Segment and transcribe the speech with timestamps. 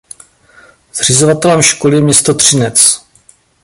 [0.93, 3.01] Zřizovatelem školy je město Třinec.